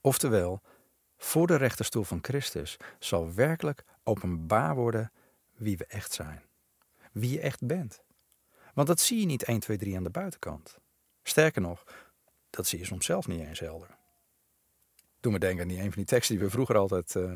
[0.00, 0.62] Oftewel,
[1.22, 5.12] voor de rechterstoel van Christus zal werkelijk openbaar worden
[5.56, 6.42] wie we echt zijn.
[7.12, 8.02] Wie je echt bent.
[8.74, 10.78] Want dat zie je niet 1, 2, 3 aan de buitenkant.
[11.22, 11.84] Sterker nog,
[12.50, 13.88] dat zie je soms zelf niet eens helder.
[15.20, 17.32] Doe me denken aan die een van die teksten die we vroeger altijd uh,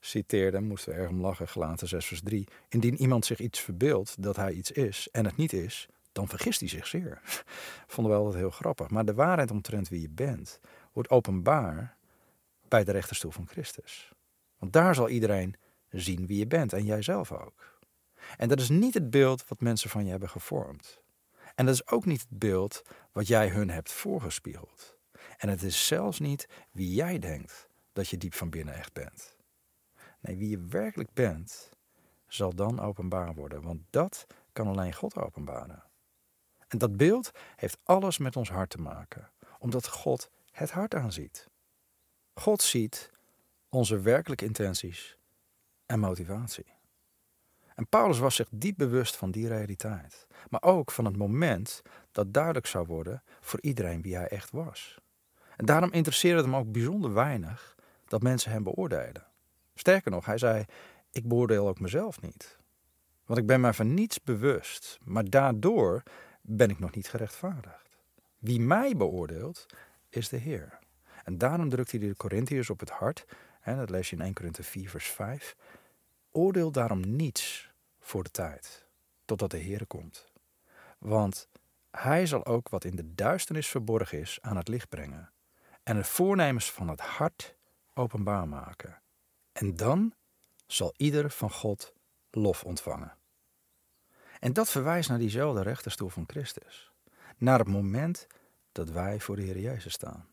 [0.00, 0.64] citeerden.
[0.64, 2.48] Moesten we erg om lachen, gelaten 6 vers 3.
[2.68, 6.60] Indien iemand zich iets verbeeldt dat hij iets is en het niet is, dan vergist
[6.60, 7.20] hij zich zeer.
[7.94, 8.90] Vonden we altijd heel grappig.
[8.90, 10.60] Maar de waarheid omtrent wie je bent,
[10.92, 11.95] wordt openbaar
[12.68, 14.12] bij de rechterstoel van Christus.
[14.58, 15.56] Want daar zal iedereen
[15.88, 17.80] zien wie je bent en jijzelf ook.
[18.36, 21.02] En dat is niet het beeld wat mensen van je hebben gevormd.
[21.54, 24.96] En dat is ook niet het beeld wat jij hun hebt voorgespiegeld.
[25.36, 29.36] En het is zelfs niet wie jij denkt dat je diep van binnen echt bent.
[30.20, 31.70] Nee, wie je werkelijk bent,
[32.26, 35.84] zal dan openbaar worden, want dat kan alleen God openbaren.
[36.68, 41.48] En dat beeld heeft alles met ons hart te maken, omdat God het hart aanziet.
[42.40, 43.10] God ziet
[43.68, 45.18] onze werkelijke intenties
[45.86, 46.74] en motivatie.
[47.74, 52.32] En Paulus was zich diep bewust van die realiteit, maar ook van het moment dat
[52.32, 54.98] duidelijk zou worden voor iedereen wie hij echt was.
[55.56, 59.26] En daarom interesseerde het hem ook bijzonder weinig dat mensen hem beoordelen.
[59.74, 60.64] Sterker nog, hij zei:
[61.12, 62.58] Ik beoordeel ook mezelf niet.
[63.24, 66.02] Want ik ben mij van niets bewust, maar daardoor
[66.42, 67.96] ben ik nog niet gerechtvaardigd.
[68.38, 69.66] Wie mij beoordeelt,
[70.08, 70.78] is de Heer.
[71.26, 73.24] En daarom drukt hij de Corinthiërs op het hart,
[73.60, 75.56] hè, dat lees je in 1 Korinthe 4 vers 5,
[76.30, 78.86] oordeel daarom niets voor de tijd,
[79.24, 80.32] totdat de Heer komt.
[80.98, 81.48] Want
[81.90, 85.30] hij zal ook wat in de duisternis verborgen is aan het licht brengen
[85.82, 87.54] en de voornemens van het hart
[87.94, 89.02] openbaar maken.
[89.52, 90.14] En dan
[90.66, 91.94] zal ieder van God
[92.30, 93.16] lof ontvangen.
[94.40, 96.92] En dat verwijst naar diezelfde rechterstoel van Christus.
[97.36, 98.26] Naar het moment
[98.72, 100.28] dat wij voor de Heer Jezus staan.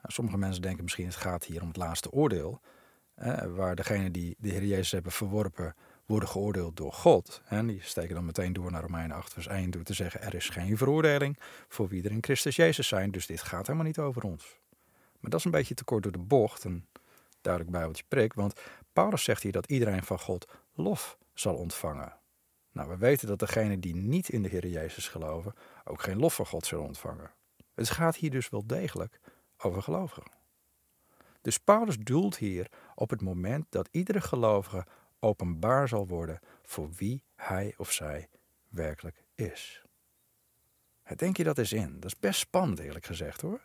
[0.00, 2.60] Nou, sommige mensen denken misschien het gaat hier om het laatste oordeel.
[3.48, 5.74] waar degenen die de Heer Jezus hebben verworpen
[6.06, 7.42] worden geoordeeld door God.
[7.48, 10.34] En die steken dan meteen door naar Romeinen 8 vers 1 door te zeggen er
[10.34, 13.10] is geen veroordeling voor wie er in Christus Jezus zijn.
[13.10, 14.58] Dus dit gaat helemaal niet over ons.
[15.20, 16.64] Maar dat is een beetje te kort door de bocht.
[16.64, 16.86] Een
[17.40, 18.32] duidelijk bijbeltje prik.
[18.32, 18.60] Want
[18.92, 22.16] Paulus zegt hier dat iedereen van God lof zal ontvangen.
[22.72, 26.34] Nou, we weten dat degenen die niet in de Heer Jezus geloven ook geen lof
[26.34, 27.30] van God zullen ontvangen.
[27.74, 29.20] Het gaat hier dus wel degelijk
[29.58, 30.32] over gelovigen.
[31.40, 34.86] Dus Paulus doelt hier op het moment dat iedere gelovige
[35.20, 38.28] openbaar zal worden voor wie hij of zij
[38.68, 39.82] werkelijk is.
[41.16, 41.94] Denk je dat eens in?
[41.94, 43.60] Dat is best spannend, eerlijk gezegd hoor.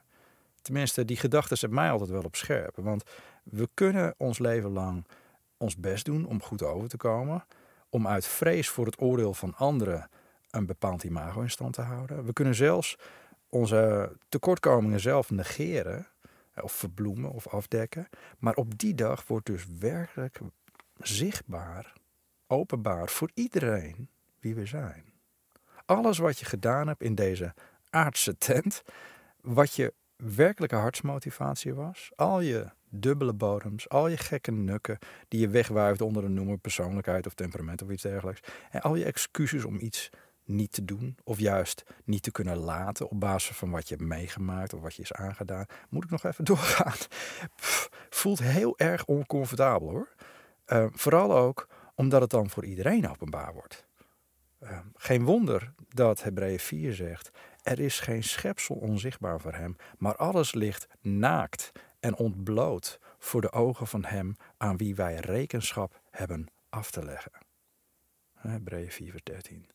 [0.62, 2.76] Tenminste, die gedachte zet mij altijd wel op scherp.
[2.76, 3.04] Want
[3.44, 5.06] we kunnen ons leven lang
[5.58, 7.46] ons best doen om goed over te komen.
[7.90, 10.10] Om uit vrees voor het oordeel van anderen
[10.50, 12.26] een bepaald imago in stand te houden.
[12.26, 12.98] We kunnen zelfs
[13.54, 16.08] onze tekortkomingen zelf negeren.
[16.62, 18.08] Of verbloemen of afdekken.
[18.40, 20.40] Maar op die dag wordt dus werkelijk
[20.98, 21.94] zichtbaar,
[22.48, 25.14] openbaar voor iedereen wie we zijn.
[25.86, 27.54] Alles wat je gedaan hebt in deze
[27.90, 28.84] aardse tent,
[29.42, 35.50] wat je werkelijke hartsmotivatie was, al je dubbele bodems, al je gekke nukken die je
[35.50, 39.80] wegwuift onder een noemer persoonlijkheid of temperament of iets dergelijks, en al je excuses om
[39.80, 40.10] iets
[40.46, 44.08] niet te doen of juist niet te kunnen laten op basis van wat je hebt
[44.08, 46.98] meegemaakt of wat je is aangedaan, moet ik nog even doorgaan.
[48.10, 50.16] voelt heel erg oncomfortabel hoor.
[50.68, 53.86] Uh, vooral ook omdat het dan voor iedereen openbaar wordt.
[54.64, 57.30] Uh, geen wonder dat Hebreeën 4 zegt:
[57.62, 63.52] Er is geen schepsel onzichtbaar voor hem, maar alles ligt naakt en ontbloot voor de
[63.52, 67.32] ogen van hem aan wie wij rekenschap hebben af te leggen.
[68.34, 69.73] Hebreeën 4, vers 13.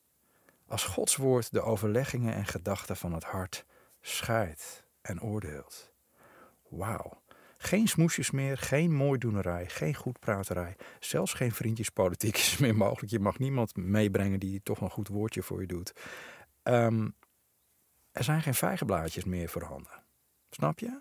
[0.68, 3.64] Als Gods woord de overleggingen en gedachten van het hart
[4.00, 5.92] scheidt en oordeelt.
[6.68, 7.22] Wauw,
[7.58, 10.76] geen smoesjes meer, geen mooidoenerij, geen goedpraterij.
[11.00, 13.12] Zelfs geen vriendjespolitiek is meer mogelijk.
[13.12, 15.92] Je mag niemand meebrengen die toch een goed woordje voor je doet.
[16.62, 17.14] Um,
[18.12, 20.02] er zijn geen vijgenblaadjes meer voorhanden.
[20.50, 21.00] Snap je?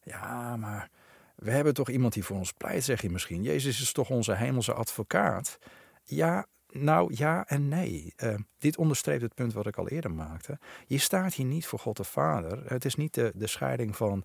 [0.00, 0.90] Ja, maar
[1.36, 3.42] we hebben toch iemand die voor ons pleit, zeg je misschien.
[3.42, 5.58] Jezus is toch onze hemelse advocaat?
[6.04, 8.14] Ja, nou ja en nee.
[8.22, 10.58] Uh, dit onderstreept het punt wat ik al eerder maakte.
[10.86, 12.62] Je staat hier niet voor God de Vader.
[12.72, 14.24] Het is niet de, de scheiding van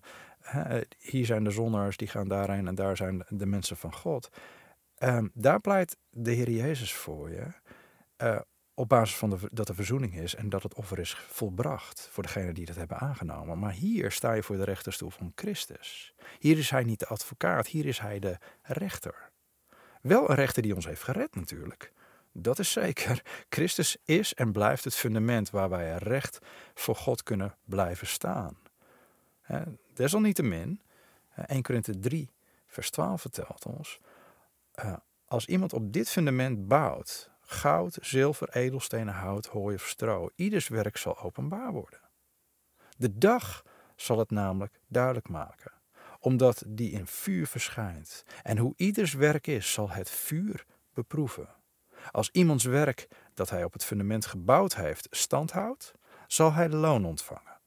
[0.98, 4.28] hier zijn de zondaars, die gaan daarheen en daar zijn de mensen van God.
[4.98, 7.46] Um, daar pleit de Heer Jezus voor je.
[8.22, 8.40] Uh,
[8.74, 12.54] op basis van dat er verzoening is en dat het offer is volbracht voor degenen
[12.54, 13.58] die dat hebben aangenomen.
[13.58, 16.14] Maar hier sta je voor de rechterstoel van Christus.
[16.38, 19.30] Hier is hij niet de advocaat, hier is hij de rechter.
[20.02, 21.92] Wel een rechter die ons heeft gered natuurlijk.
[22.32, 23.22] Dat is zeker.
[23.48, 26.38] Christus is en blijft het fundament waar wij recht
[26.74, 28.56] voor God kunnen blijven staan.
[29.94, 30.80] Desalniettemin,
[31.46, 32.30] 1 Korinthe 3,
[32.66, 33.98] vers 12 vertelt ons,
[34.72, 40.68] eh, als iemand op dit fundament bouwt, goud, zilver, edelstenen, hout, hooi of stro, ieders
[40.68, 42.00] werk zal openbaar worden.
[42.96, 43.64] De dag
[43.96, 45.72] zal het namelijk duidelijk maken,
[46.20, 48.24] omdat die in vuur verschijnt.
[48.42, 50.64] En hoe ieders werk is, zal het vuur
[50.94, 51.48] beproeven.
[52.10, 55.92] Als iemands werk dat hij op het fundament gebouwd heeft standhoudt,
[56.26, 57.60] zal hij loon ontvangen.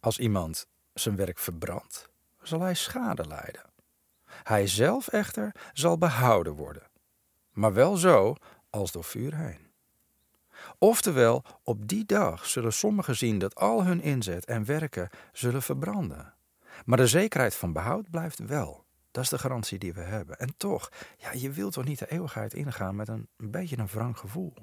[0.00, 2.08] Als iemand zijn werk verbrandt,
[2.42, 3.70] zal hij schade lijden.
[4.24, 6.90] Hij zelf echter zal behouden worden,
[7.50, 8.34] maar wel zo
[8.70, 9.70] als door vuur heen.
[10.78, 16.34] Oftewel, op die dag zullen sommigen zien dat al hun inzet en werken zullen verbranden.
[16.84, 18.84] Maar de zekerheid van behoud blijft wel.
[19.12, 20.38] Dat is de garantie die we hebben.
[20.38, 24.18] En toch, ja, je wilt toch niet de eeuwigheid ingaan met een, beetje een wrang
[24.18, 24.54] gevoel.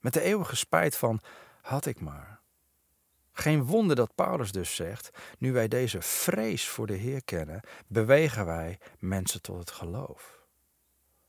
[0.00, 1.20] Met de eeuwige spijt van,
[1.60, 2.40] had ik maar.
[3.32, 8.46] Geen wonder dat Paulus dus zegt: Nu wij deze vrees voor de Heer kennen, bewegen
[8.46, 10.38] wij mensen tot het geloof.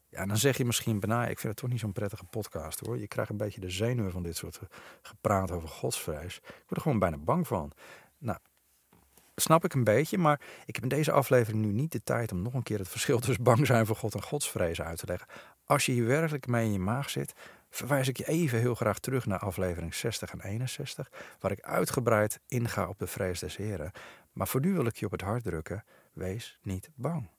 [0.09, 2.97] Ja, dan zeg je misschien bijna, ik vind het toch niet zo'n prettige podcast hoor.
[2.97, 4.59] Je krijgt een beetje de zenuwen van dit soort
[5.01, 6.37] gepraat over godsvrees.
[6.37, 7.71] Ik word er gewoon bijna bang van.
[8.17, 8.39] Nou,
[9.41, 12.41] snap ik een beetje, maar ik heb in deze aflevering nu niet de tijd om
[12.41, 15.27] nog een keer het verschil tussen bang zijn voor God en godsvrees uit te leggen.
[15.65, 17.33] Als je hier werkelijk mee in je maag zit,
[17.69, 22.39] verwijs ik je even heel graag terug naar aflevering 60 en 61, waar ik uitgebreid
[22.47, 23.91] inga op de vrees des Heren.
[24.31, 27.29] Maar voor nu wil ik je op het hart drukken: wees niet bang.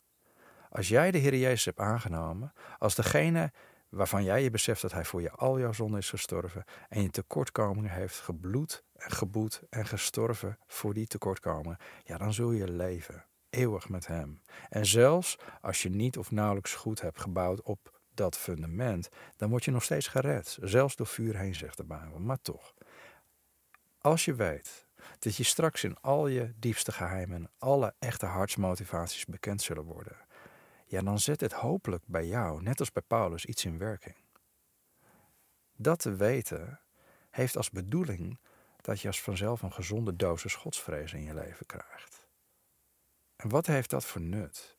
[0.71, 3.53] Als jij de Heer Jezus hebt aangenomen, als degene
[3.91, 7.11] waarvan jij je beseft dat Hij voor je al jouw zonde is gestorven en je
[7.11, 13.25] tekortkomingen heeft gebloed en geboet en gestorven voor die tekortkomingen, ja, dan zul je leven
[13.51, 14.43] eeuwig met Hem.
[14.69, 19.65] En zelfs als je niet of nauwelijks goed hebt gebouwd op dat fundament, dan word
[19.65, 20.59] je nog steeds gered.
[20.61, 22.19] Zelfs door vuur heen, zegt de Bijbel.
[22.19, 22.75] Maar toch,
[23.99, 29.63] als je weet dat je straks in al je diepste geheimen alle echte hartsmotivaties bekend
[29.63, 30.17] zullen worden,
[30.91, 34.17] ja, dan zet het hopelijk bij jou, net als bij Paulus, iets in werking.
[35.77, 36.81] Dat te weten
[37.31, 38.39] heeft als bedoeling
[38.81, 42.27] dat je als vanzelf een gezonde dosis godsvrees in je leven krijgt.
[43.37, 44.79] En wat heeft dat voor nut?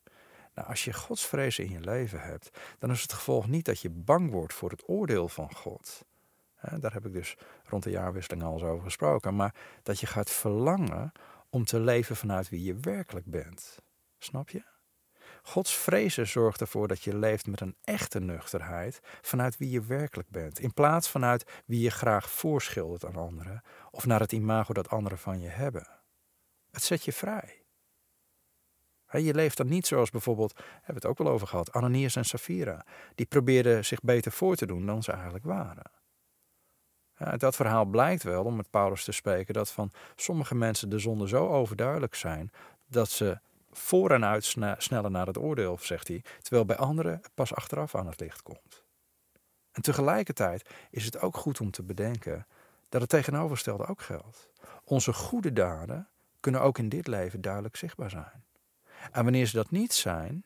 [0.54, 3.90] Nou, als je godsvrees in je leven hebt, dan is het gevolg niet dat je
[3.90, 6.04] bang wordt voor het oordeel van God.
[6.78, 9.36] Daar heb ik dus rond de jaarwisseling al eens over gesproken.
[9.36, 11.12] Maar dat je gaat verlangen
[11.50, 13.78] om te leven vanuit wie je werkelijk bent.
[14.18, 14.71] Snap je?
[15.42, 20.28] Gods vrezen zorgt ervoor dat je leeft met een echte nuchterheid vanuit wie je werkelijk
[20.28, 24.88] bent, in plaats vanuit wie je graag voorschildert aan anderen of naar het imago dat
[24.88, 25.86] anderen van je hebben.
[26.70, 27.62] Het zet je vrij.
[29.10, 32.24] Je leeft dan niet zoals bijvoorbeeld, hebben we het ook wel over gehad, Ananias en
[32.24, 32.86] Safira.
[33.14, 35.90] Die probeerden zich beter voor te doen dan ze eigenlijk waren.
[37.36, 41.28] Dat verhaal blijkt wel, om met Paulus te spreken, dat van sommige mensen de zonden
[41.28, 42.50] zo overduidelijk zijn
[42.86, 43.40] dat ze
[43.72, 44.44] voor en uit
[44.78, 48.84] sneller naar het oordeel, zegt hij, terwijl bij anderen pas achteraf aan het licht komt.
[49.72, 52.46] En tegelijkertijd is het ook goed om te bedenken
[52.88, 54.48] dat het tegenovergestelde ook geldt.
[54.84, 56.08] Onze goede daden
[56.40, 58.44] kunnen ook in dit leven duidelijk zichtbaar zijn.
[59.12, 60.44] En wanneer ze dat niet zijn,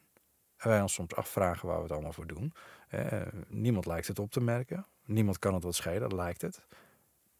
[0.56, 2.54] en wij ons soms afvragen waar we het allemaal voor doen,
[2.88, 6.66] eh, niemand lijkt het op te merken, niemand kan het wat schelen, lijkt het.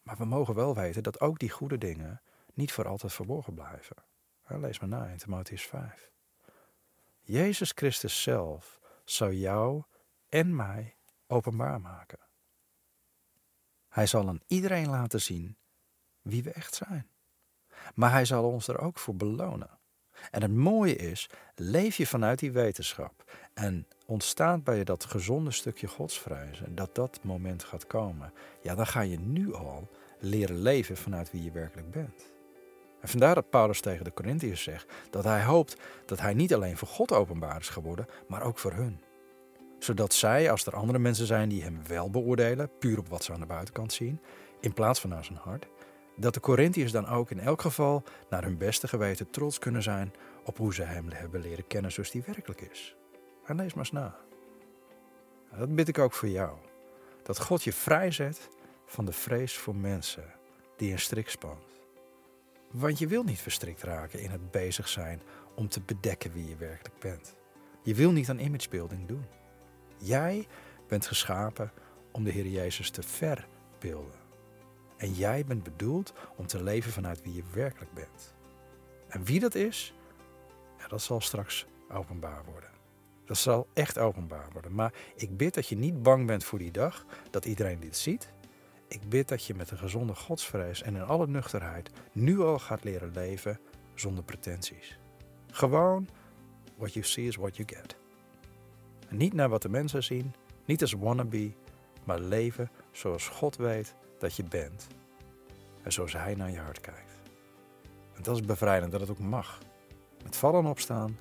[0.02, 2.20] Maar we mogen wel weten dat ook die goede dingen
[2.54, 3.96] niet voor altijd verborgen blijven.
[4.48, 6.10] Lees maar na in Timotheus 5.
[7.20, 9.82] Jezus Christus zelf zou jou
[10.28, 12.18] en mij openbaar maken.
[13.88, 15.56] Hij zal aan iedereen laten zien
[16.22, 17.08] wie we echt zijn.
[17.94, 19.78] Maar hij zal ons er ook voor belonen.
[20.30, 25.50] En het mooie is, leef je vanuit die wetenschap en ontstaat bij je dat gezonde
[25.50, 28.32] stukje godsvrijzen, dat dat moment gaat komen,
[28.62, 32.35] ja, dan ga je nu al leren leven vanuit wie je werkelijk bent.
[33.00, 36.76] En vandaar dat Paulus tegen de Corinthiërs zegt dat hij hoopt dat hij niet alleen
[36.76, 39.00] voor God openbaar is geworden, maar ook voor hun.
[39.78, 43.32] Zodat zij, als er andere mensen zijn die hem wel beoordelen, puur op wat ze
[43.32, 44.20] aan de buitenkant zien,
[44.60, 45.66] in plaats van naar zijn hart,
[46.16, 50.12] dat de Corinthiërs dan ook in elk geval naar hun beste geweten trots kunnen zijn
[50.44, 52.96] op hoe ze hem hebben leren kennen zoals hij werkelijk is.
[53.44, 54.16] En lees maar eens na.
[55.58, 56.56] Dat bid ik ook voor jou.
[57.22, 58.48] Dat God je vrijzet
[58.86, 60.24] van de vrees voor mensen
[60.76, 61.75] die een strik spant.
[62.70, 65.22] Want je wil niet verstrikt raken in het bezig zijn
[65.54, 67.36] om te bedekken wie je werkelijk bent.
[67.82, 69.24] Je wil niet aan imagebuilding doen.
[69.98, 70.46] Jij
[70.88, 71.72] bent geschapen
[72.12, 74.24] om de Heer Jezus te verbeelden.
[74.96, 78.34] En jij bent bedoeld om te leven vanuit wie je werkelijk bent.
[79.08, 79.94] En wie dat is,
[80.78, 82.70] ja, dat zal straks openbaar worden.
[83.24, 84.74] Dat zal echt openbaar worden.
[84.74, 88.32] Maar ik bid dat je niet bang bent voor die dag, dat iedereen dit ziet.
[88.96, 92.84] Ik bid dat je met een gezonde godsvrees en in alle nuchterheid nu al gaat
[92.84, 93.58] leren leven
[93.94, 94.98] zonder pretenties.
[95.50, 96.08] Gewoon,
[96.76, 97.96] what you see is what you get.
[99.08, 101.52] En niet naar wat de mensen zien, niet als wannabe,
[102.04, 104.86] maar leven zoals God weet dat je bent.
[105.82, 107.12] En zoals Hij naar je hart kijkt.
[108.14, 109.58] En dat is bevrijdend dat het ook mag.
[110.22, 111.18] Met vallen en opstaan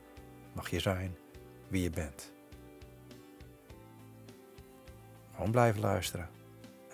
[0.54, 1.18] mag je zijn
[1.68, 2.32] wie je bent.
[5.34, 6.35] Gewoon blijven luisteren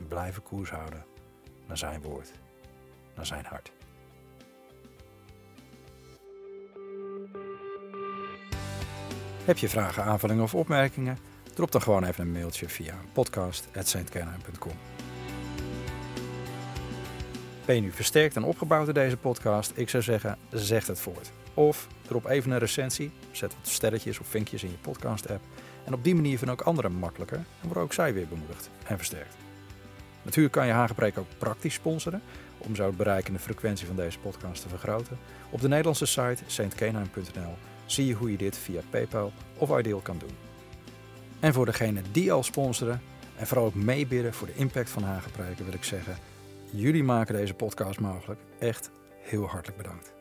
[0.01, 1.05] en blijven koers houden
[1.67, 2.31] naar zijn woord,
[3.15, 3.71] naar zijn hart.
[9.45, 11.17] Heb je vragen, aanvullingen of opmerkingen?
[11.53, 14.71] Drop dan gewoon even een mailtje via podcast.saintkenheim.com.
[17.65, 19.71] Ben je nu versterkt en opgebouwd door deze podcast?
[19.75, 21.31] Ik zou zeggen, zeg het voort.
[21.53, 25.41] Of drop even een recensie, zet wat sterretjes of vinkjes in je podcast-app.
[25.85, 28.97] En op die manier vinden ook anderen makkelijker en worden ook zij weer bemoedigd en
[28.97, 29.40] versterkt.
[30.23, 32.21] Natuurlijk kan je Hagepreek ook praktisch sponsoren,
[32.57, 35.17] om zo het bereik en de frequentie van deze podcast te vergroten.
[35.49, 37.55] Op de Nederlandse site saintkenheim.nl
[37.85, 40.35] zie je hoe je dit via PayPal of Ideal kan doen.
[41.39, 43.01] En voor degenen die al sponsoren
[43.37, 46.15] en vooral ook meebidden voor de impact van Hagepreken wil ik zeggen...
[46.73, 48.39] Jullie maken deze podcast mogelijk.
[48.59, 50.20] Echt heel hartelijk bedankt.